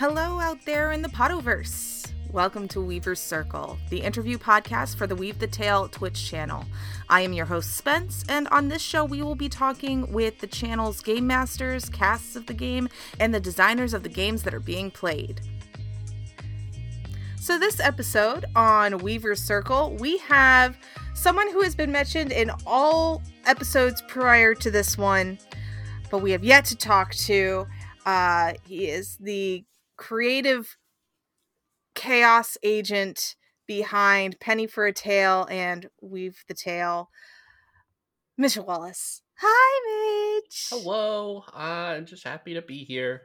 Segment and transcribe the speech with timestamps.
[0.00, 2.10] Hello out there in the Podoverse.
[2.32, 6.64] Welcome to Weaver's Circle, the interview podcast for the Weave the Tale Twitch channel.
[7.10, 10.46] I am your host, Spence, and on this show, we will be talking with the
[10.46, 12.88] channel's game masters, casts of the game,
[13.18, 15.42] and the designers of the games that are being played.
[17.38, 20.78] So, this episode on Weaver's Circle, we have
[21.12, 25.38] someone who has been mentioned in all episodes prior to this one,
[26.10, 27.66] but we have yet to talk to.
[28.06, 29.62] Uh, he is the
[30.00, 30.78] creative
[31.94, 37.10] chaos agent behind Penny for a Tale and Weave the Tale,
[38.38, 39.20] Mitchell Wallace.
[39.42, 40.68] Hi, Mitch.
[40.70, 41.44] Hello.
[41.54, 43.22] I'm just happy to be here.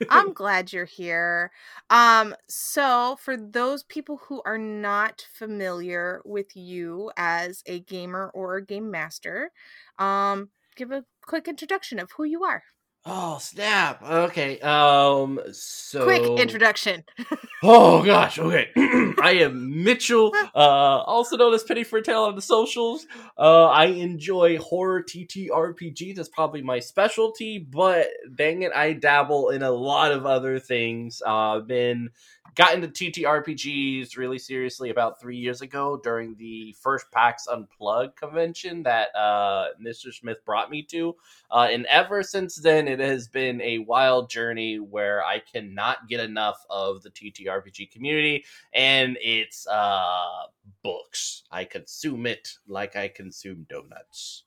[0.08, 1.50] I'm glad you're here.
[1.90, 8.56] Um, so for those people who are not familiar with you as a gamer or
[8.56, 9.50] a game master,
[9.98, 12.62] um, give a quick introduction of who you are.
[13.06, 14.02] Oh snap!
[14.02, 17.04] Okay, um, so Quick introduction.
[17.60, 18.70] Oh gosh, okay.
[18.76, 23.04] I am Mitchell, uh, also known as Penny for a Tale on the socials.
[23.36, 26.14] Uh, I enjoy horror TTRPG.
[26.14, 31.20] That's probably my specialty, but dang it, I dabble in a lot of other things.
[31.26, 32.10] Uh, I've been
[32.54, 38.82] got into TTRPGs really seriously about three years ago during the first PAX Unplugged convention
[38.82, 40.12] that uh, Mr.
[40.12, 41.14] Smith brought me to.
[41.50, 46.20] Uh, and ever since then, it has been a wild journey where I cannot get
[46.20, 50.46] enough of the TTRPG community and its uh,
[50.82, 51.44] books.
[51.50, 54.44] I consume it like I consume donuts.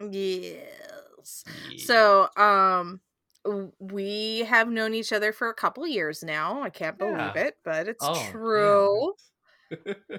[0.00, 1.44] Yes.
[1.46, 1.88] Yeah.
[1.88, 3.00] So, um,
[3.78, 6.62] we have known each other for a couple years now.
[6.62, 7.36] I can't believe Yeah.
[7.36, 9.14] it, but it's Oh, true.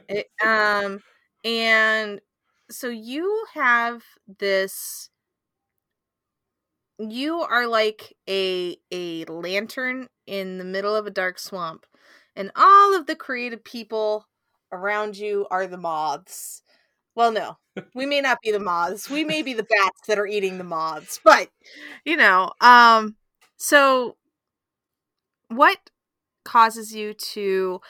[0.07, 1.03] It, um,
[1.43, 2.21] and
[2.69, 5.09] so you have this.
[6.99, 11.85] You are like a a lantern in the middle of a dark swamp,
[12.35, 14.27] and all of the creative people
[14.71, 16.61] around you are the moths.
[17.15, 17.57] Well, no,
[17.95, 19.09] we may not be the moths.
[19.09, 21.49] We may be the bats that are eating the moths, but
[22.05, 23.15] you know, um,
[23.57, 24.17] so
[25.47, 25.77] what
[26.45, 27.81] causes you to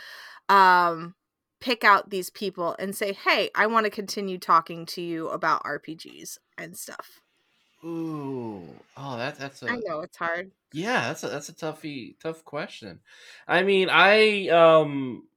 [0.49, 1.15] um
[1.61, 5.63] pick out these people and say, "Hey, I want to continue talking to you about
[5.63, 7.21] RPGs and stuff."
[7.83, 10.51] Ooh, oh, that that's a I know it's hard.
[10.73, 13.01] Yeah, that's a that's a toughy tough question.
[13.47, 15.29] I mean, I um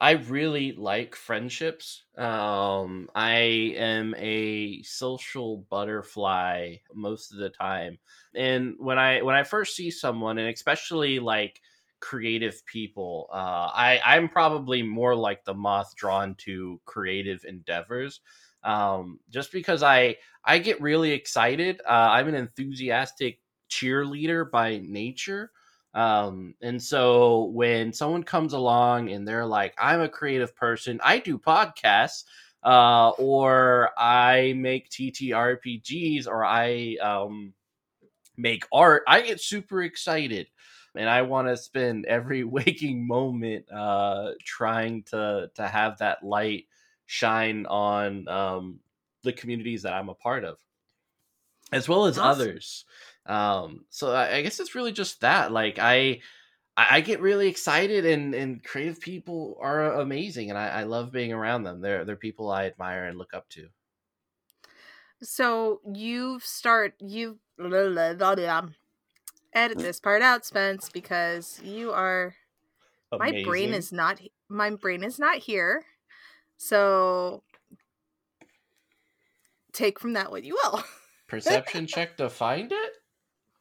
[0.00, 2.04] I really like friendships.
[2.16, 3.34] Um I
[3.76, 7.98] am a social butterfly most of the time.
[8.34, 11.60] And when I when I first see someone and especially like
[12.02, 18.20] creative people, uh I I'm probably more like the moth drawn to creative endeavors.
[18.64, 21.80] Um just because I I get really excited.
[21.88, 25.50] Uh I'm an enthusiastic cheerleader by nature.
[25.94, 31.18] Um, and so when someone comes along and they're like, I'm a creative person, I
[31.18, 32.24] do podcasts,
[32.64, 37.52] uh, or I make TTRPGs, or I um,
[38.36, 40.48] make art, I get super excited.
[40.96, 46.66] And I want to spend every waking moment uh, trying to to have that light
[47.06, 48.80] shine on um,
[49.22, 50.60] the communities that I'm a part of,
[51.72, 52.58] as well as Awesome.
[52.58, 52.84] others.
[53.26, 56.20] Um so I, I guess it's really just that like i
[56.76, 61.32] i get really excited and and creative people are amazing and i, I love being
[61.32, 61.80] around them.
[61.82, 63.70] They're they're people i admire and look up to.
[65.22, 67.38] So you've start you
[69.54, 72.34] edit this part out, Spence, because you are
[73.18, 75.84] my brain is not my brain is not here.
[76.56, 77.42] So
[79.72, 80.82] take from that what you will.
[81.28, 82.92] perception check to find it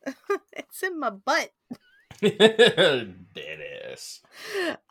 [0.54, 1.52] it's in my butt.
[2.22, 4.22] it is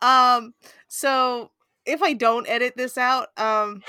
[0.00, 0.54] Um
[0.88, 1.50] so
[1.86, 3.82] if I don't edit this out, um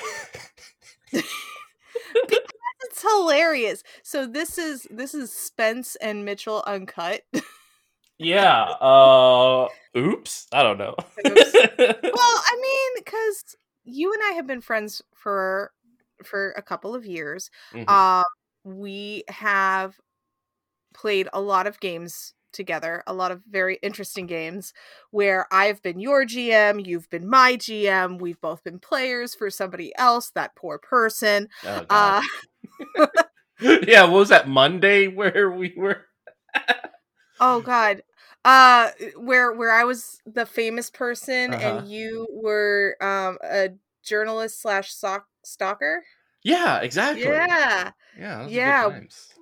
[1.11, 2.50] because
[2.91, 3.83] it's hilarious.
[4.03, 7.21] So this is this is Spence and Mitchell uncut.
[8.17, 9.67] yeah uh
[9.97, 10.93] oops i don't know
[11.27, 11.53] Oops.
[11.77, 15.71] well, I mean, because you and I have been friends for
[16.23, 17.49] for a couple of years.
[17.73, 17.89] Mhm.
[17.89, 18.23] Um,
[18.63, 19.95] we have
[20.93, 24.71] played a lot of games together, a lot of very interesting games
[25.09, 29.93] where I've been your GM, you've been my GM, we've both been players for somebody
[29.97, 31.47] else, that poor person.
[31.65, 32.21] Oh, Uh.
[33.87, 36.05] yeah what was that monday where we were
[37.39, 38.03] oh god.
[38.43, 41.77] Uh where where I was the famous person Uh-huh.
[41.79, 43.69] and you were um a
[44.03, 46.03] journalist slash sock stalker.
[46.43, 47.91] yeah exactly Yeah.
[48.17, 49.33] yeah those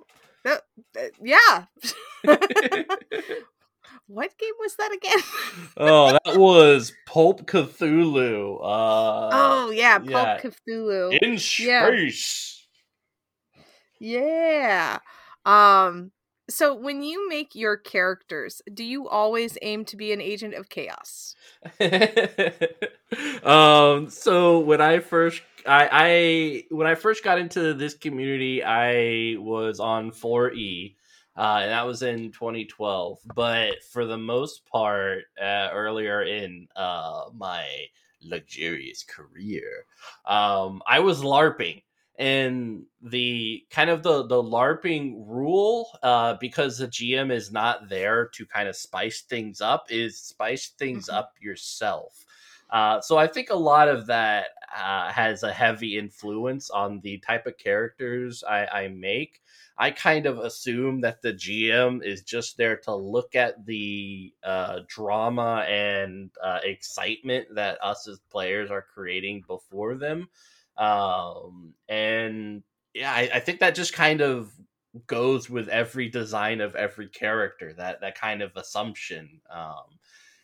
[0.44, 0.58] Yeah.
[1.22, 1.64] yeah.
[4.06, 5.22] what game was that again?
[5.76, 8.56] oh, that was Pulp Cthulhu.
[8.60, 10.40] Uh, oh yeah, Pulp yeah.
[10.40, 11.18] Cthulhu.
[11.22, 11.58] in space.
[11.66, 11.90] Yeah.
[15.44, 16.12] Um
[16.48, 20.68] so when you make your characters, do you always aim to be an agent of
[20.68, 21.36] chaos?
[23.44, 29.36] um so when I first I I when I first got into this community, I
[29.38, 30.96] was on 4E.
[31.36, 33.18] Uh, and that was in 2012.
[33.34, 37.64] But for the most part, uh, earlier in uh, my
[38.20, 39.86] luxurious career,
[40.26, 41.82] um, I was LARPing
[42.20, 48.28] and the kind of the the larping rule uh because the gm is not there
[48.28, 51.10] to kind of spice things up is spice things Mhm.
[51.10, 52.26] up yourself.
[52.70, 57.18] Uh so i think a lot of that uh has a heavy influence on the
[57.18, 59.42] type of characters i i make.
[59.78, 64.80] I kind of assume that the gm is just there to look at the uh
[64.88, 70.28] drama and uh excitement that us as players are creating before them
[70.76, 72.62] um and
[72.94, 74.52] yeah I, I think that just kind of
[75.06, 79.98] goes with every design of every character that that kind of assumption um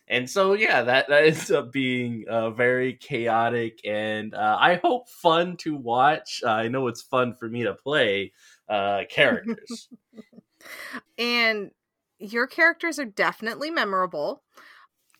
[0.07, 5.09] and so yeah that that ends up being uh, very chaotic and uh, i hope
[5.09, 6.41] fun to watch.
[6.45, 8.31] Uh, i know it's fun for me to play
[8.69, 9.89] uh characters.
[11.17, 11.71] And
[12.19, 14.43] your characters are definitely memorable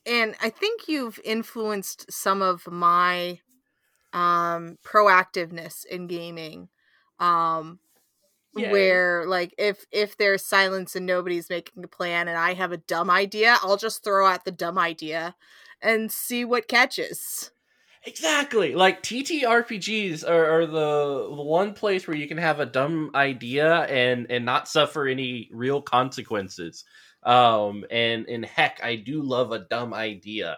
[0.05, 3.39] and i think you've influenced some of my
[4.13, 6.69] um proactiveness in gaming
[7.19, 7.79] um
[8.55, 8.67] Yeah.
[8.67, 12.77] where like if if there's silence and nobody's making a plan and i have a
[12.77, 15.35] dumb idea i'll just throw out the dumb idea
[15.81, 17.51] and see what catches
[18.03, 18.73] Exactly.
[18.75, 23.81] Like TTRPGs are, are the the one place where you can have a dumb idea
[23.85, 26.85] and and not suffer any real consequences.
[27.23, 30.57] Um and and heck, I do love a dumb idea.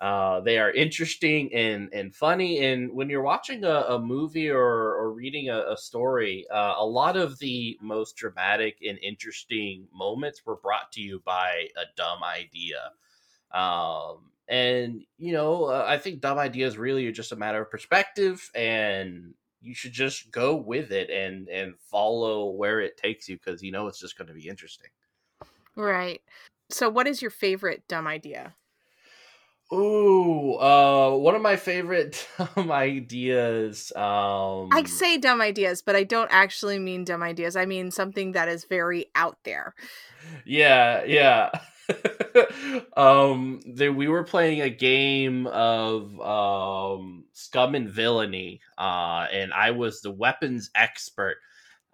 [0.00, 2.64] Uh, they are interesting and and funny.
[2.64, 6.86] And when you're watching a, a movie or or reading a, a story, uh, a
[6.86, 12.22] lot of the most dramatic and interesting moments were brought to you by a dumb
[12.24, 12.92] idea.
[13.52, 17.70] Um, and you know, uh, I think dumb ideas really are just a matter of
[17.70, 23.36] perspective, and you should just go with it and and follow where it takes you
[23.36, 24.88] because you know it's just going to be interesting.
[25.76, 26.22] right
[26.70, 28.54] so what is your favorite dumb idea
[29.72, 32.26] Ooh, uh, one of my favorite
[32.56, 33.92] dumb ideas.
[33.94, 38.32] Um, i say dumb ideas but i don't actually mean dumb ideas i mean something
[38.32, 39.74] that is very out there
[40.44, 41.50] yeah yeah
[42.96, 49.70] um they, we were playing a game of um scum and villainy uh and i
[49.70, 51.36] was the weapons expert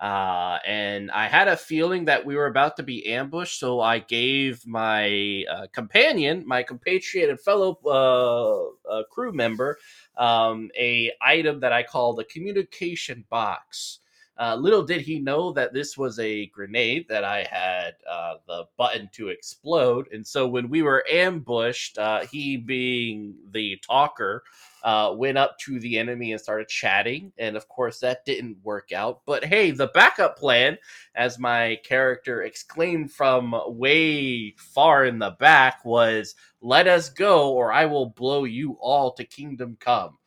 [0.00, 3.98] uh and i had a feeling that we were about to be ambushed so i
[3.98, 9.78] gave my uh, companion my compatriot and fellow uh, uh crew member
[10.18, 14.00] um a item that i call the communication box
[14.38, 18.64] uh, little did he know that this was a grenade that I had uh, the
[18.76, 20.08] button to explode.
[20.12, 21.98] And so when we were ambushed,
[22.30, 24.44] he being the talker,
[24.82, 27.32] uh, went up to the enemy and started chatting.
[27.38, 29.20] And of course, that didn't work out.
[29.26, 30.78] But hey, the backup plan,
[31.14, 37.72] as my character exclaimed from way far in the back, was let us go or
[37.72, 40.18] I will blow you all to kingdom come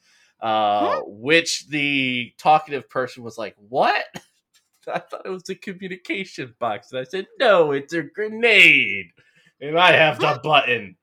[0.42, 4.06] uh, which the talkative person was like, "What?"
[4.88, 9.12] I thought it was a communication box, and I said, "No, it's a grenade,
[9.62, 10.96] and I have the button."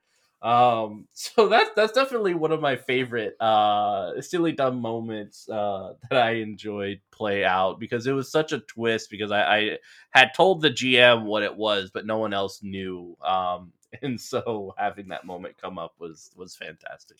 [0.46, 6.22] Um, so that's that's definitely one of my favorite uh, silly dumb moments uh, that
[6.22, 9.78] I enjoyed play out because it was such a twist because I, I
[10.10, 13.16] had told the GM what it was, but no one else knew.
[13.24, 13.72] Um,
[14.02, 17.18] and so having that moment come up was was fantastic.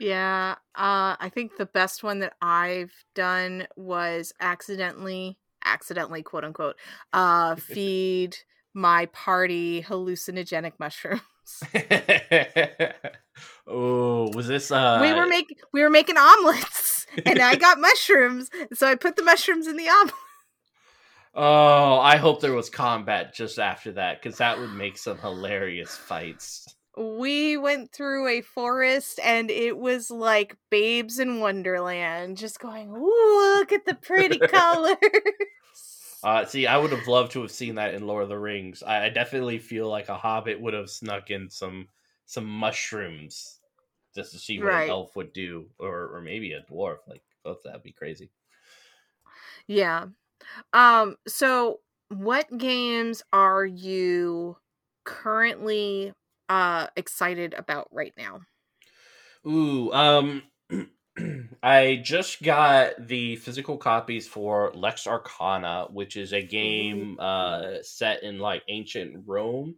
[0.00, 6.74] Yeah, uh, I think the best one that I've done was accidentally, accidentally, quote unquote,
[7.12, 8.36] uh, feed
[8.74, 11.20] my party hallucinogenic mushrooms.
[13.66, 18.50] oh, was this uh we were making we were making omelets, and I got mushrooms,
[18.72, 20.14] so I put the mushrooms in the omelet.
[21.36, 25.96] Oh, I hope there was combat just after that cuz that would make some hilarious
[25.96, 26.66] fights.
[26.96, 33.56] We went through a forest, and it was like Babes in Wonderland, just going, "Ooh,
[33.58, 34.96] look at the pretty colors."
[36.24, 38.82] Uh, see, I would have loved to have seen that in Lord of the Rings.
[38.82, 41.88] I, I definitely feel like a hobbit would have snuck in some
[42.26, 43.60] some mushrooms
[44.14, 44.86] just to see what Right.
[44.86, 47.06] an elf would do, or or maybe a dwarf.
[47.06, 48.32] Like both that'd be crazy.
[49.66, 50.06] Yeah.
[50.74, 54.58] Um, so what games are you
[55.04, 56.14] currently
[56.50, 58.42] uh excited about right now?
[59.46, 60.42] Ooh, um
[61.62, 68.22] I just got the physical copies for Lex Arcana, which is a game uh set
[68.22, 69.76] in like ancient Rome.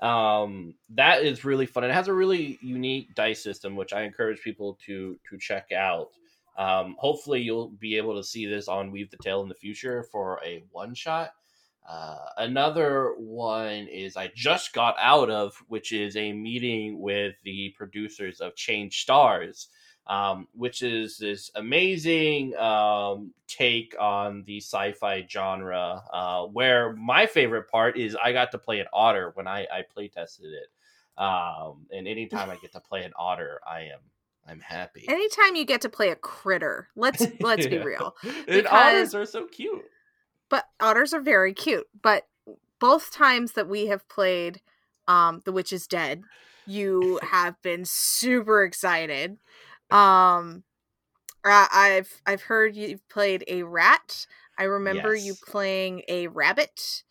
[0.00, 1.84] Um that is really fun.
[1.84, 6.08] It has a really unique dice system which I encourage people to to check out.
[6.56, 10.04] Um hopefully you'll be able to see this on Weave the Tale in the future
[10.12, 11.30] for a one shot.
[11.88, 17.72] Uh, another one is I just got out of, which is a meeting with the
[17.76, 19.68] producers of Change Stars,
[20.06, 26.02] um, which is this amazing um, take on the sci-fi genre.
[26.12, 29.82] Uh, where my favorite part is I got to play an otter when I, I
[29.82, 34.00] play tested it, um, and anytime I get to play an otter, I am
[34.48, 35.04] I'm happy.
[35.08, 38.14] Anytime you get to play a critter, let's let's be real.
[38.22, 39.84] and Because- otters are so cute.
[40.48, 41.88] But otters are very cute.
[42.00, 42.28] But
[42.78, 44.60] both times that we have played
[45.08, 46.22] um The Witch is Dead,
[46.66, 49.38] you have been super excited.
[49.90, 50.64] Um
[51.44, 54.26] I- I've I've heard you've played a rat.
[54.58, 57.02] I remember you playing a rabbit.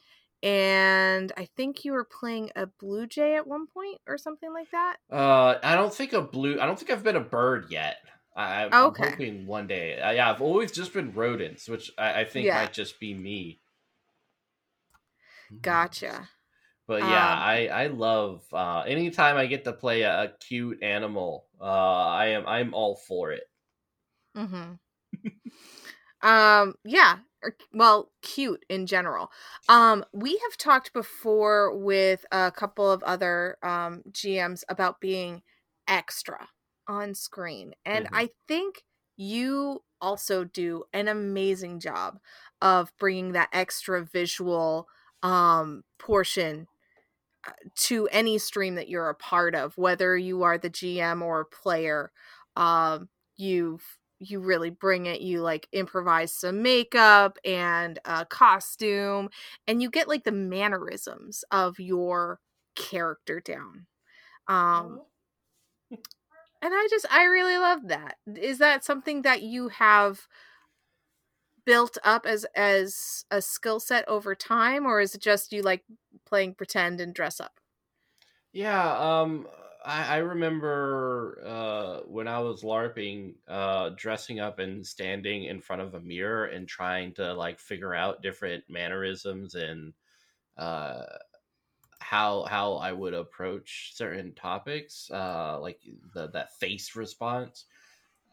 [0.44, 4.70] And I think you were playing a blue jay at one point or something like
[4.72, 4.98] that.
[5.12, 6.60] Uh, I don't think a blue.
[6.60, 7.98] I don't think I've been a bird yet.
[8.36, 9.10] I, I'm Okay.
[9.10, 10.00] hoping one day.
[10.00, 12.55] Uh, yeah, I've always just been rodents, which I, I think Yeah.
[12.55, 13.60] might just be me.
[15.62, 16.29] Gotcha.
[16.88, 20.84] But yeah, Um, I I love uh, anytime I get to play a, a cute
[20.84, 21.48] animal.
[21.60, 23.44] Uh, I am I'm all for it.
[24.36, 24.75] Mm-hmm.
[26.22, 27.20] um, yeah.
[27.44, 29.32] or- Well, cute in general.
[29.70, 35.44] Um, we have talked before with a couple of other um GMs about being
[35.88, 36.50] extra
[36.88, 38.13] on screen, and Mhm.
[38.13, 38.84] I think
[39.18, 42.20] you also do an amazing job
[42.62, 44.88] of bringing that extra visual
[45.24, 46.68] um portion
[47.75, 51.46] to any stream that you're a part of whether you are the gm or a
[51.46, 52.12] player
[52.56, 53.80] um you
[54.20, 59.30] you really bring it you like improvise some makeup and a costume
[59.68, 62.40] and you get like the mannerisms of your
[62.75, 63.86] character down
[64.48, 65.02] um
[66.62, 68.16] and i just i really love that.
[68.36, 70.28] Is that something that you have
[71.66, 75.84] built up as as a skill set over time or is it just you like
[76.25, 77.60] playing pretend and dress up
[78.51, 79.48] Yeah, um,
[79.84, 85.82] I, I remember uh, when I was LARPing, uh, dressing up and standing in front
[85.82, 89.94] of a mirror and trying to like figure out different mannerisms and
[90.58, 91.05] uh,
[92.00, 97.65] how how I would approach certain topics, uh, like the that face response.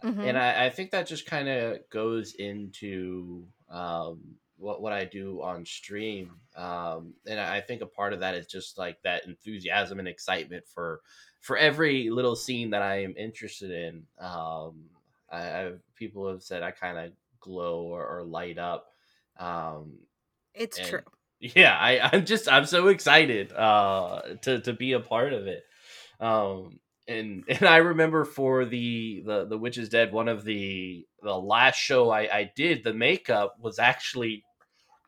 [0.02, 0.22] Mhm.
[0.22, 5.42] And I, I think that just kind of goes into um, what what I do
[5.42, 9.26] on stream, um, and I I think a part of that is just like that
[9.26, 11.00] enthusiasm and excitement for
[11.40, 14.04] for every little scene that I am interested in.
[14.18, 14.84] Um,
[15.30, 18.86] I, I've, people have said I kind of glow or, or light up.
[19.38, 19.98] Um,
[20.54, 21.00] it's true
[21.56, 25.64] yeah, I, I'm just I'm so excited uh, to to be a part of it.
[26.20, 26.78] Um,
[27.08, 31.36] and and I remember for the the the Witch is Dead, one of the the
[31.36, 34.44] last show I, I did, the makeup was actually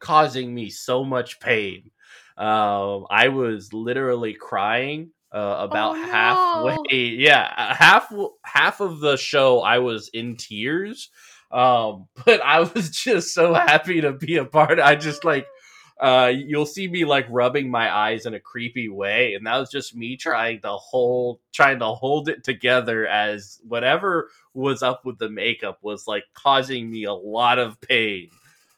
[0.04, 1.90] causing me so much pain.
[2.36, 6.06] Um, I was literally crying uh, about Oh, no.
[6.12, 6.76] halfway.
[7.18, 8.12] Yeah, half
[8.44, 11.10] half of the show I was in tears.
[11.50, 14.78] Um, but I was just so happy to be a part.
[14.78, 15.46] I just like
[16.00, 19.70] uh you'll see me like rubbing my eyes in a creepy way and that was
[19.70, 25.16] just me trying to hold trying to hold it together as whatever was up with
[25.20, 28.28] the makeup was like causing me a lot of pain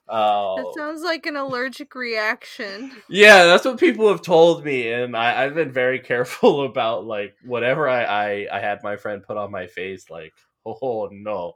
[0.08, 2.92] uh that sounds like an allergic reaction.
[3.08, 7.34] Yeah that's what people have told me and I, i've been very careful about like
[7.44, 10.32] whatever I, I i had my friend put on my face like
[10.66, 11.54] oh no.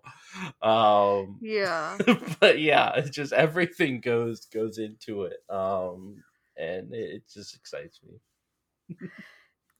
[0.62, 1.98] Um yeah.
[2.40, 6.22] but yeah, it's just everything goes goes into it, um,
[6.56, 8.96] and it, it just excites me.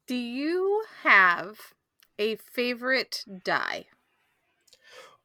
[0.06, 1.58] do you have
[2.18, 3.86] a favorite die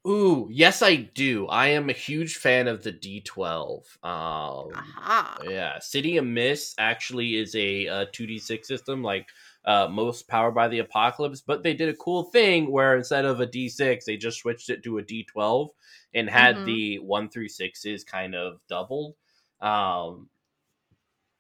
[0.08, 1.48] Ooh, yes, I do.
[1.48, 3.98] I am a huge fan of the D12.
[4.04, 9.28] Um, aha yeah, City of Mist actually is a, uh 2d6 system, like
[9.66, 13.40] uh, most Powered by the Apocalypse, but they did a cool thing where instead of
[13.40, 15.72] a d6, they just switched it to a d12
[16.14, 16.66] and had Mhm.
[16.66, 19.16] the one through sixes kind of doubled.
[19.62, 20.30] Um,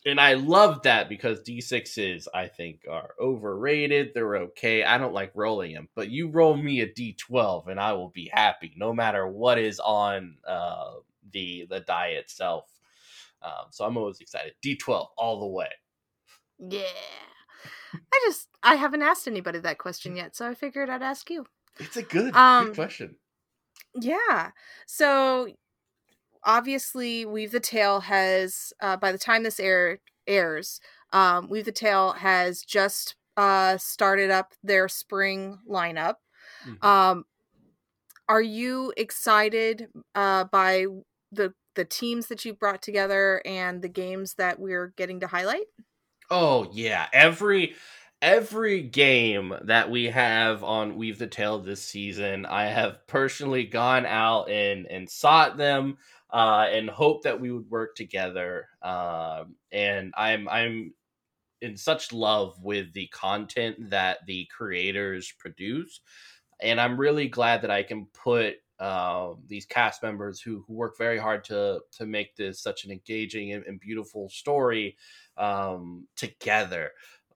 [0.06, 4.12] and I love that because d6s I think are overrated.
[4.14, 4.84] They're okay.
[4.84, 8.30] I don't like rolling them, but you roll me a d12 and I will be
[8.34, 10.94] happy, no matter what is on uh,
[11.32, 12.70] the the die itself.
[13.42, 14.54] Um, so I'm always excited.
[14.66, 15.70] D12 all the way.
[16.60, 16.84] yeah
[18.14, 21.46] I just I haven't asked anybody that question yet, so I figured I'd ask you.
[21.80, 23.16] It's a good, Um, good question.
[23.96, 24.52] Yeah.
[24.88, 25.48] So
[26.46, 30.80] obviously, Weave the Tale has uh, by the time this air airs,
[31.12, 36.16] um, Weave the Tale has just uh, started up their spring lineup.
[36.64, 36.78] Mhm.
[36.82, 37.26] Um,
[38.28, 40.86] are you excited uh, by
[41.32, 45.66] the the teams that you brought together and the games that we're getting to highlight?
[46.30, 47.76] Oh yeah, every
[48.22, 54.06] every game that we have on Weave the Tale this season, I have personally gone
[54.06, 55.98] out and and sought them
[56.32, 58.68] uh, and hope that we would work together.
[58.82, 60.94] Um, and I'm I'm
[61.62, 66.02] in such love with the content that the creators produce,
[66.62, 70.98] and I'm really glad that I can put uh, these cast members who who work
[70.98, 74.98] very hard to to make this such an engaging and, and beautiful story
[75.38, 76.92] um, together.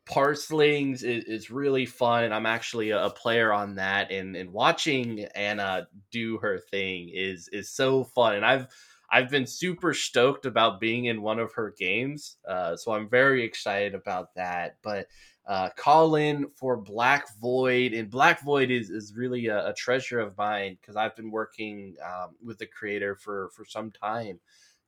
[0.10, 4.12] Parslings is, is really fun, and I'm actually a, a player on that.
[4.12, 8.68] And and watching Anna do her thing is is so fun, and I've
[9.12, 13.44] I've been super stoked about being in one of her games, uh, so I'm very
[13.44, 14.78] excited about that.
[14.84, 15.08] But
[15.48, 20.20] uh, call in for Black Void, and Black Void is is really a, a treasure
[20.20, 24.40] of mine because I've been working um, with the creator for for some time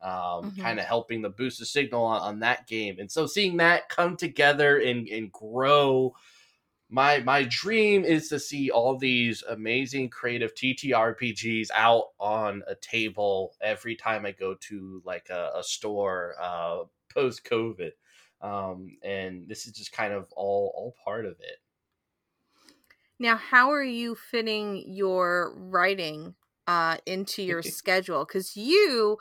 [0.01, 0.58] um, Mhm.
[0.58, 3.00] kind of helping the boost the signal on, on that game.
[3.00, 6.15] And so seeing that come together and, and grow,
[6.89, 13.55] my my dream is to see all these amazing creative TTRPGs out on a table
[13.62, 17.91] every time I go to like a, a store uh, post COVID.
[18.41, 21.60] Um, and this is just kind of all all part of it.
[23.20, 26.36] Now, how are you fitting your writing
[26.67, 28.25] uh, into your schedule?
[28.25, 29.17] Because you,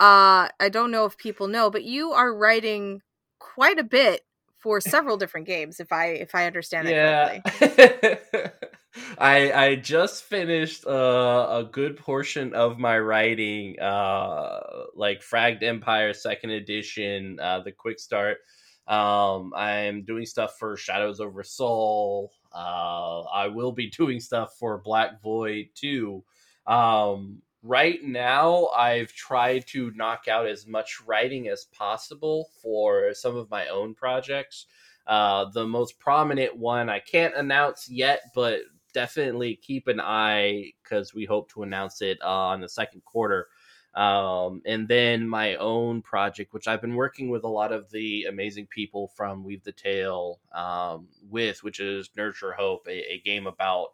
[0.00, 3.02] uh, I don't know if people know, but you are writing
[3.38, 4.22] quite a bit
[4.58, 5.80] for several different games.
[5.80, 8.50] If I if I understand that correctly.
[9.18, 14.60] I I just finished uh, a good portion of my writing, uh,
[14.94, 18.38] like Fragged Empire Second Edition, uh, the quick start.
[18.86, 22.32] Um, I'm doing stuff for Shadows over Sol.
[22.54, 26.24] Uh, I will be doing stuff for Black Void too.
[26.66, 33.36] Um, right now, I've tried to knock out as much writing as possible for some
[33.36, 34.66] of my own projects.
[35.06, 38.60] Uh, the most prominent one I can't announce yet, but
[38.92, 43.48] definitely keep an eye because we hope to announce it uh, on the second quarter.
[43.94, 48.24] Um, and then my own project, which I've been working with a lot of the
[48.24, 53.46] amazing people from Weave the Tale um, with, which is Nurture Hope, a, a game
[53.46, 53.88] about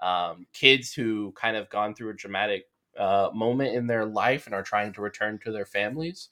[0.00, 2.66] um, kids who kind of gone through a dramatic
[2.98, 6.30] uh, moment in their life and are trying to return to their families.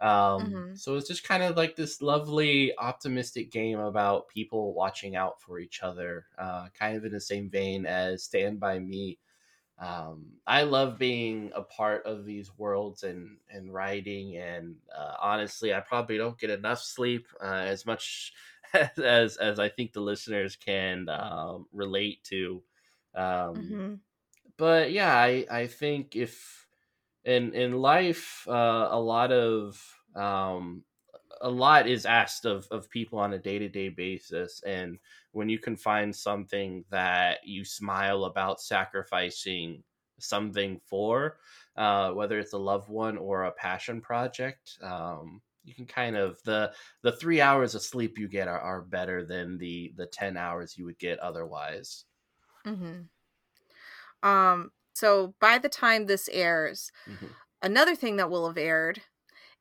[0.00, 0.80] Um, Mhm.
[0.80, 5.58] So it's just kind of like this lovely, optimistic game about people watching out for
[5.58, 9.18] each other, uh, kind of in the same vein as Stand By Me.
[9.78, 15.72] Um, I love being a part of these worlds and, and writing, and uh, honestly,
[15.72, 18.32] I probably don't get enough sleep uh, as much
[18.74, 22.64] as as I think the listeners can um, relate to.
[23.14, 24.00] Um, Mhm.
[24.58, 26.68] But yeah, I I think if
[27.24, 29.82] in in life, uh, a lot of
[30.16, 30.84] um,
[31.40, 34.98] a lot is asked of of people on a day to day basis, and
[35.32, 39.84] when you can find something that you smile about sacrificing
[40.20, 41.38] something for,
[41.76, 44.78] uh, whether it's a loved one or a passion project.
[44.82, 48.82] Um, you can kind of the the three hours of sleep you get are, are
[48.82, 52.06] better than the the 10 hours you would get otherwise
[52.64, 53.08] Mhm.
[54.22, 54.72] Um.
[54.94, 57.30] So by the time this airs, Mhm.
[57.62, 59.02] another thing that will have aired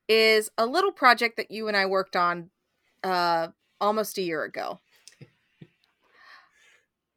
[0.08, 2.50] is a little project that you and I worked on
[3.04, 4.80] uh almost a year ago.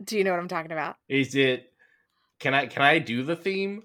[0.03, 0.96] Do you know what I'm talking about?
[1.09, 1.72] is it
[2.38, 3.83] can i can i do the theme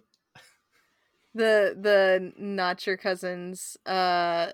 [1.33, 4.51] The the not your cousin's uh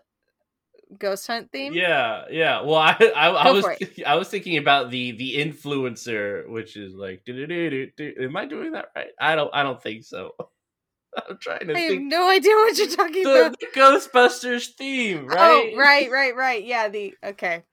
[0.98, 1.74] ghost hunt theme?
[1.74, 2.62] Yeah, yeah.
[2.62, 3.66] Well, I I, I was
[4.06, 9.10] I was thinking about the the influencer, which is like, am I doing that right?
[9.20, 10.32] I don't I don't think so.
[11.18, 13.60] I'm trying to think I have no idea what you're talking the, about.
[13.60, 15.72] the Ghostbusters theme, oh, right?
[15.74, 16.64] Oh, right, right, right.
[16.64, 17.64] Yeah, the okay.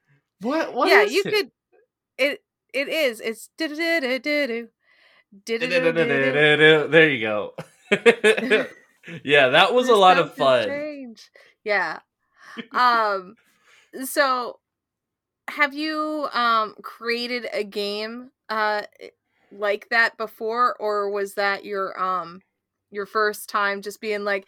[0.41, 1.33] What what yeah, is you it?
[1.33, 1.51] could
[2.19, 2.43] it
[2.75, 3.21] it is.
[3.21, 4.69] It's do-do-do-do-do-do.
[6.91, 7.55] There you go.
[9.25, 10.65] yeah, that was a lot of fun.
[10.65, 11.31] Strange.
[11.65, 12.01] Yeah.
[12.73, 13.37] Um
[14.05, 14.59] so
[15.49, 18.83] have you um created a game uh
[19.53, 22.41] like that before or was that your um
[22.91, 24.47] your first time just being like,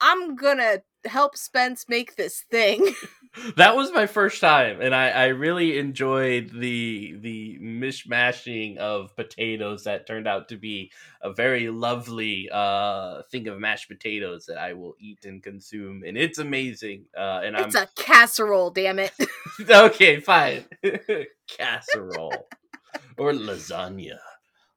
[0.00, 2.94] I'm gonna help Spence make this thing.
[3.56, 9.84] that was my first time, and I, I really enjoyed the the mishmashing of potatoes
[9.84, 10.92] that turned out to be
[11.22, 16.16] a very lovely uh, thing of mashed potatoes that I will eat and consume, and
[16.18, 17.06] it's amazing.
[17.16, 19.12] Uh, and it's I'm a casserole, damn it.
[19.70, 20.66] okay, fine,
[21.48, 22.48] casserole
[23.18, 24.18] or lasagna.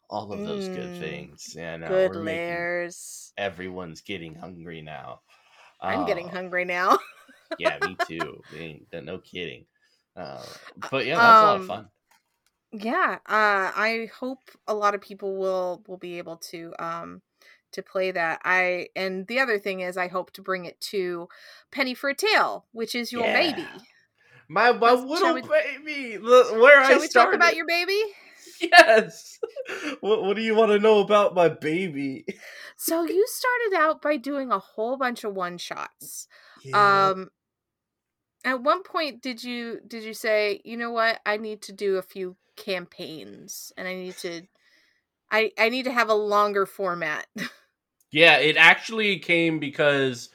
[0.10, 1.54] All of those good Mm, things.
[1.56, 3.34] Yeah, no, Good layers.
[3.38, 5.22] everyone's getting hungry now.
[5.88, 7.00] I'm getting Uh, hungry now.
[7.60, 8.42] yeah, me too.
[8.56, 9.66] Ain't- no kidding.
[10.16, 10.44] Uh,
[10.92, 11.90] but yeah, that's a lot of Um, fun.
[12.72, 17.22] yeah uh i hope a lot of people will will be able to um
[17.72, 21.28] to play that i and the other thing is i hope to bring it to
[21.72, 23.68] penny for a tale which is your baby
[24.50, 27.14] My my Let's- little we- baby, where shall we started.
[27.14, 28.02] talk about your baby
[28.62, 29.40] yes.
[30.02, 32.26] what What do you want to know about my baby?
[32.78, 36.28] so you started out by doing a whole bunch of one shots
[36.66, 37.12] Yeah.
[37.12, 37.30] um
[38.44, 41.98] at one point did you did you say you know what i need to do
[41.98, 44.42] a few campaigns and i need to
[45.32, 47.28] i i need to have a longer format
[48.12, 50.30] Yeah, it actually came because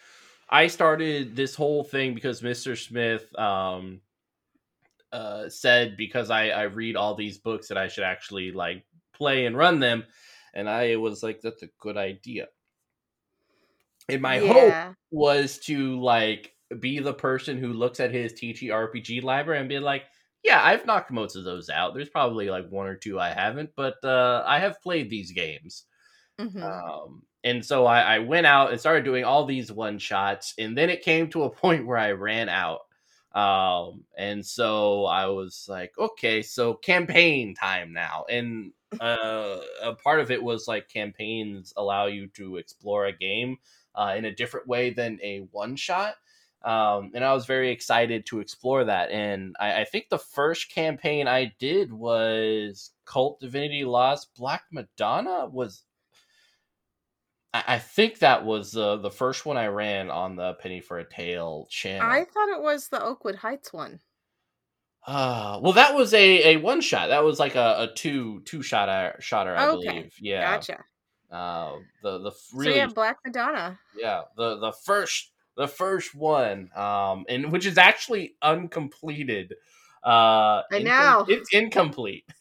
[0.48, 2.76] I started this whole thing because Mr.
[2.76, 4.02] Smith um
[5.12, 9.46] uh said because I I read all these books that I should actually like play
[9.46, 10.04] and run them
[10.54, 12.48] and I was like that's a good idea.
[14.08, 19.60] And my hope was to like be the person who looks at his TTRPG library
[19.60, 20.04] and be like,
[20.42, 21.94] yeah, I've knocked most of those out.
[21.94, 25.84] There's probably like one or two I haven't, but uh I have played these games.
[26.38, 26.62] Mhm.
[26.62, 30.76] Um, and so I, I went out and started doing all these one shots, and
[30.76, 32.80] then it came to a point where I ran out.
[33.32, 38.24] Um, and so I was like, okay, so campaign time now.
[38.28, 43.58] And uh, a part of it was like campaigns allow you to explore a game
[43.94, 46.14] uh, in a different way than a one shot.
[46.62, 49.10] Um, and I was very excited to explore that.
[49.10, 55.46] And I, I think the first campaign I did was KULT Divinity Lost Black Madonna
[55.46, 55.84] was
[57.52, 60.98] I, I think that was uh, the first one I ran on the Penny for
[60.98, 62.08] a Tale channel.
[62.08, 64.00] I thought it was the Oakwood Heights one.
[65.06, 67.08] Uh, well, that was a, a one shot.
[67.08, 70.14] That was like a, a two two shot shotter, I Okay, believe.
[70.20, 70.56] Yeah.
[70.56, 70.84] Gotcha.
[71.30, 73.78] Uh, the the really So yeah, Black Madonna.
[73.96, 79.54] yeah the the first the first one um and which is actually uncompleted.
[80.02, 81.24] Uh, I know.
[81.28, 82.24] it's incomplete.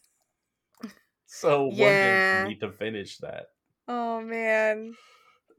[1.32, 2.42] So one day Yeah.
[2.42, 3.50] we need to finish that.
[3.86, 4.96] Oh man,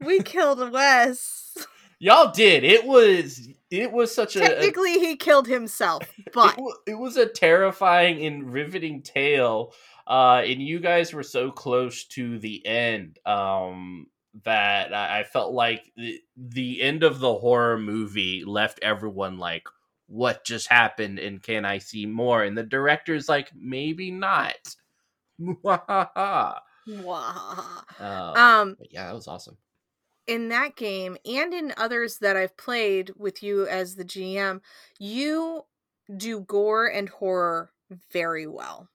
[0.00, 1.56] we killed Wes.
[1.98, 2.64] Y'all did.
[2.64, 6.02] It was it was such a, a Technically, he killed himself,
[6.34, 9.72] but it, it was a terrifying and riveting tale
[10.06, 14.06] uh and you guys were so close to the end um
[14.44, 19.66] that i, felt like the, the end of the horror movie left everyone like
[20.06, 24.56] what just happened and can i see more and the director's like maybe not.
[25.38, 25.80] Wah.
[28.00, 29.56] uh, um, yeah that was awesome
[30.26, 34.60] in that game and in others that I've played with you as the GM,
[34.98, 35.64] you
[36.16, 37.72] do gore and horror
[38.10, 38.88] very well.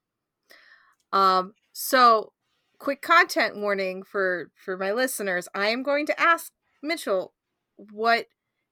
[1.14, 2.34] Um, so
[2.80, 5.48] quick content warning for for my listeners.
[5.56, 6.52] I am going to ask
[6.84, 7.34] Mitchell
[7.76, 8.28] what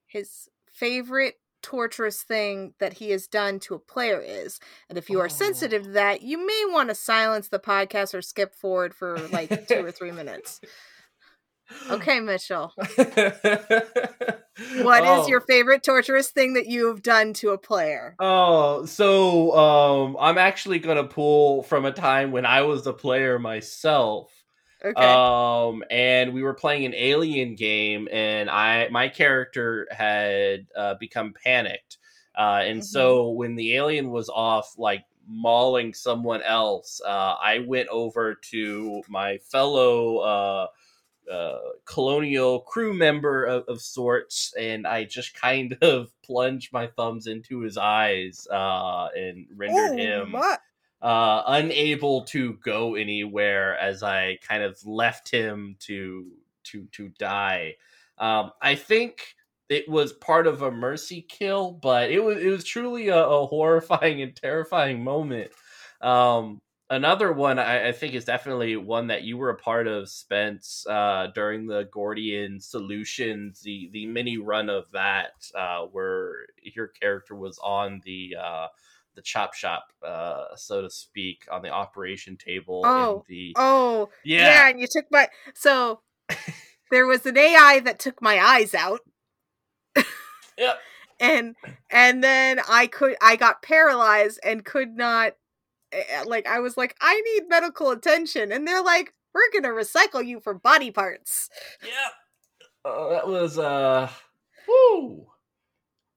[0.06, 4.60] his favorite torturous thing that he has done to a player is.
[4.88, 5.28] And if you are Oh.
[5.28, 9.66] sensitive to that, you may want to silence the podcast or skip forward for like
[9.66, 10.60] 2 or 3 minutes.
[11.90, 12.72] Okay, Mitchell.
[14.82, 15.44] What is your Oh.
[15.46, 18.14] favorite torturous thing that you have done to a player?
[18.18, 23.38] Oh, so um I'm actually gonna pull from a time when I was a player
[23.38, 24.32] myself.
[24.84, 24.94] Okay.
[25.04, 31.34] Um and we were playing an alien game and I my character had uh, become
[31.44, 31.98] panicked.
[32.36, 37.88] Uh and so when the alien was off like mauling someone else, uh I went
[37.90, 40.68] over to my fellow
[41.32, 47.26] uh colonial crew member of, of sorts, and I just kind of plunged my thumbs
[47.26, 50.60] into his eyes uh, and rendered him what?
[51.02, 56.32] uh, unable to go anywhere as I kind of left him to
[56.64, 57.76] to to die.
[58.18, 59.34] Um, I think
[59.68, 63.46] it was part of a mercy kill, but it was it was truly a, a
[63.46, 65.50] horrifying and terrifying moment.
[66.00, 70.08] Um, another one I, I think is definitely one that you were a part of,
[70.08, 76.88] Spence, uh, during the Gordian Solutions, the the mini run of that, uh, where your
[76.88, 78.66] character was on the uh,
[79.14, 82.82] the chop shop, uh, so to speak, on the operation table.
[82.84, 84.46] Oh, the Oh, yeah.
[84.48, 86.00] yeah, and you took my so
[86.90, 89.00] there was an AI that took my eyes out.
[90.58, 90.78] Yep.
[91.20, 91.56] and
[91.90, 95.32] and then I could I got paralyzed and could not
[96.26, 100.24] like I was like I need medical attention and they're like we're going to recycle
[100.24, 101.50] you for body parts.
[101.84, 102.90] Yeah.
[102.90, 104.08] Uh, that was uh
[104.66, 105.26] whoo.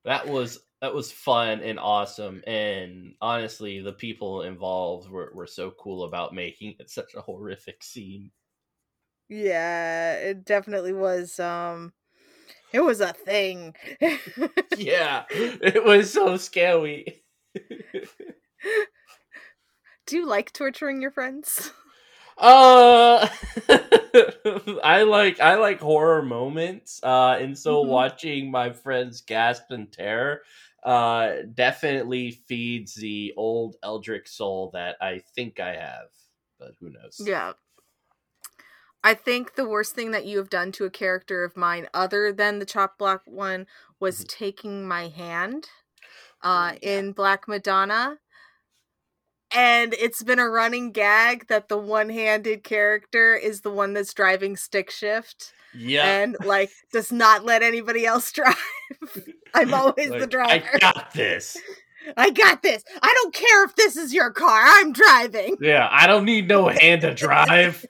[0.05, 5.71] That was that was fun and awesome and honestly the people involved were, were so
[5.71, 8.31] cool about making it such a horrific scene.
[9.27, 11.93] Yeah, it definitely was um
[12.71, 13.75] it was a thing.
[14.77, 15.25] yeah.
[15.31, 17.23] It was so scary.
[20.09, 21.71] Do you like torturing your friends?
[22.37, 23.27] Uh,
[24.83, 27.01] I like I like horror moments.
[27.03, 27.89] Uh, and so Mhm.
[27.89, 30.41] watching my friends gasp in terror,
[30.83, 36.07] uh, definitely feeds the old eldritch soul that I think I have,
[36.57, 37.19] but who knows?
[37.19, 37.53] Yeah.
[39.03, 42.31] I think the worst thing that you have done to a character of mine, other
[42.33, 43.67] than the chop block one,
[43.99, 44.27] was Mhm.
[44.27, 45.69] taking my hand
[46.43, 46.97] uh, Ooh, yeah.
[46.97, 48.19] in Black Madonna.
[49.55, 54.13] And it's been a running gag that the one handed character is the one that's
[54.13, 56.05] driving stick shift Yeah.
[56.05, 58.55] and, like, does not let anybody else drive.
[59.55, 60.69] I'm always the driver.
[60.75, 61.57] I got this.
[62.17, 62.83] I got this.
[63.01, 64.61] I don't care if this is your car.
[64.63, 65.57] I'm driving.
[65.61, 67.85] Yeah, I don't need no hand to drive.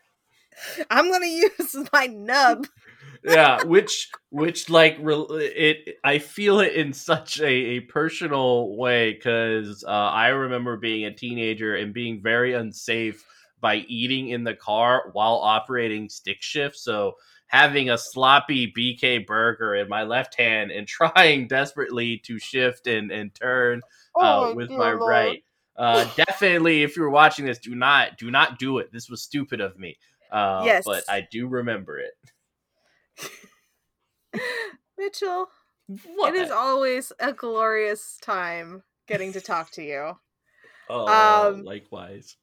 [0.89, 2.67] I'm going to use my nub.
[3.23, 9.83] Yeah which which like it i feel it in such a, a personal way because
[9.83, 13.25] uh, i remember being a teenager and being very unsafe
[13.61, 16.77] by eating in the car while operating stick shift.
[16.77, 17.15] So
[17.47, 23.11] having a sloppy bk burger in my left hand and trying desperately to shift and,
[23.11, 23.81] and turn
[24.19, 25.43] uh, with my right.
[25.75, 28.91] Uh, definitely if you're watching this do not do not do it.
[28.91, 29.97] This was stupid of me.
[30.31, 30.85] Uh, Yes.
[30.85, 32.11] but i do remember it
[34.97, 35.47] Mitchell,
[36.15, 36.35] what?
[36.35, 40.17] it is always a glorious time getting to talk to you.
[40.89, 42.35] Oh, Um, likewise.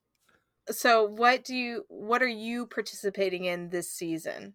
[0.70, 4.54] So, what do you what are you participating in this season?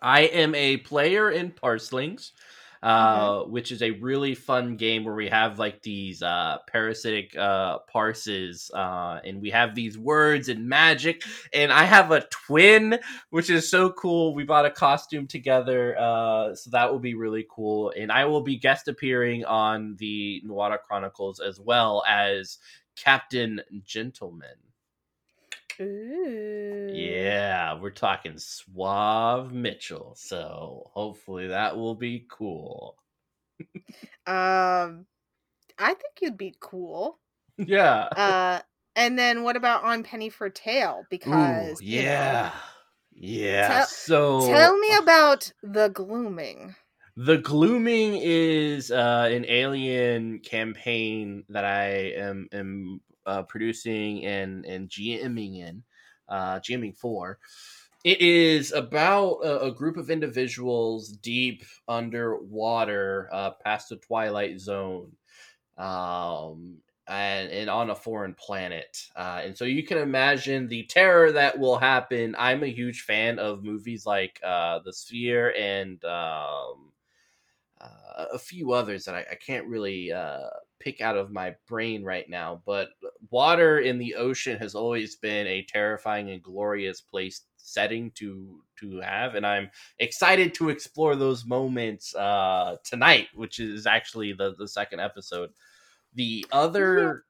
[0.00, 2.32] I am a player in Parslings,
[2.86, 3.50] uh, Mm-hmm.
[3.50, 8.70] which is a really fun game where we have like these uh, parasitic uh, parses,
[8.72, 11.22] uh, and we have these words and magic.
[11.52, 12.98] And I have a twin,
[13.30, 14.34] which is so cool.
[14.36, 17.92] We bought a costume together, uh, so that will be really cool.
[17.98, 22.58] And I will be guest appearing on the Nuada Chronicles as well as
[22.94, 24.65] Captain Gentleman.
[25.80, 26.90] Ooh.
[26.92, 30.14] Yeah, we're talking Suave Mitchell.
[30.16, 32.96] So hopefully that will be cool.
[34.26, 35.06] Um
[35.78, 37.18] I think you'd be cool.
[37.58, 38.08] Yeah.
[38.16, 38.60] Uh
[38.94, 42.52] and then what about on Penny for Tale because Ooh, you know, yeah.
[43.12, 43.68] Yeah.
[43.68, 46.74] Tell- so Tell me about the glooming.
[47.18, 54.88] The Glooming is uh, an alien campaign that I am am uh, producing and and
[54.88, 55.84] GMing in,
[56.28, 57.38] uh, GMing for.
[58.04, 65.16] It is about a, a group of individuals deep underwater, uh, past the Twilight Zone,
[65.76, 69.08] um, and, and on a foreign planet.
[69.16, 72.34] Uh, and so you can imagine the terror that will happen.
[72.38, 76.92] I'm a huge fan of movies like uh, The Sphere and um,
[77.80, 82.04] uh, a few others that I, I can't really uh, pick out of my brain
[82.04, 82.62] right now.
[82.66, 82.90] But
[83.30, 89.00] water in the ocean has always been a terrifying and glorious place setting to to
[89.00, 94.68] have and i'm excited to explore those moments uh tonight which is actually the the
[94.68, 95.50] second episode
[96.14, 97.24] the other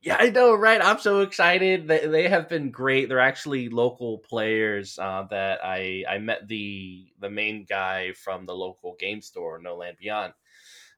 [0.00, 0.82] yeah, I know, right?
[0.82, 1.88] I'm so excited.
[1.88, 3.08] They, they have been great.
[3.08, 8.54] They're actually local players uh, that I I met the the main guy from the
[8.54, 10.34] local game store, No Land Beyond.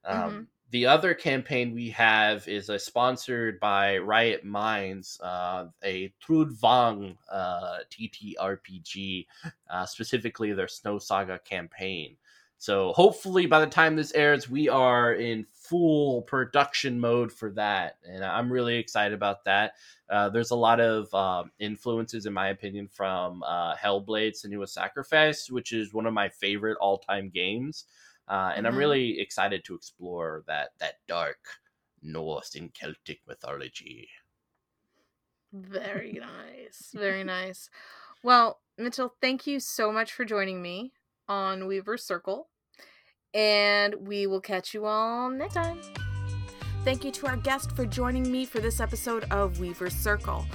[0.05, 0.47] Um, Mhm.
[0.71, 7.79] The other campaign we have is uh, sponsored by Riot Minds, uh, a Trudvang uh,
[7.91, 9.27] TTRPG,
[9.71, 12.17] uh, specifically their Snow Saga campaign.
[12.59, 17.99] So hopefully by the time this airs, we are in full production mode for that,
[18.09, 19.75] and I'm really excited about that.
[20.09, 25.51] Uh, there's a lot of um, influences, in my opinion, from uh, Hellblade: Senua's Sacrifice,
[25.51, 27.85] which is one of my favorite all-time games,
[28.29, 28.79] uh, and I'm Mhm.
[28.79, 31.39] really excited to explore that that dark
[32.03, 34.09] Norse and Celtic mythology.
[35.53, 36.93] Very nice.
[36.95, 37.71] Very nice.
[38.23, 40.93] Well, Mitchell, thank you so much for joining me
[41.29, 42.49] on Weaver Circle.
[43.35, 45.81] And we will catch you all next time.
[46.85, 50.47] Thank you to our guest for joining me for this episode of Weaver Circle.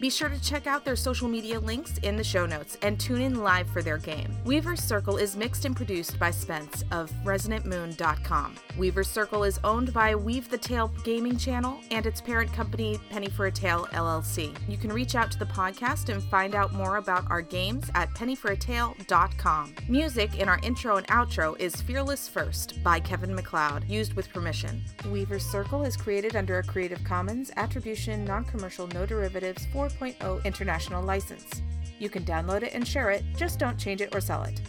[0.00, 3.20] Be sure to check out their social media links in the show notes and tune
[3.20, 4.34] in live for their game.
[4.46, 8.56] Weaver's Circle is mixed and produced by Spence of ResonantMoon.com.
[8.78, 13.28] Weaver's Circle is owned by Weave the Tale Gaming Channel and its parent company, Penny
[13.28, 14.56] for a Tale LLC.
[14.66, 18.08] You can reach out to the podcast and find out more about our games at
[18.14, 19.74] pennyforatale.com.
[19.86, 24.82] Music in our intro and outro is Fearless First by Kevin MacLeod, used with permission.
[25.10, 31.02] Weaver's Circle is created under a Creative Commons Attribution Non Commercial No Derivatives 4.0 international
[31.02, 31.62] license.
[31.98, 34.60] You can download it and share it, just don't change it or sell it.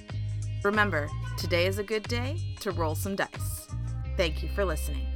[0.64, 3.68] Remember, today is a good day to roll some dice.
[4.18, 5.11] Thank you for listening.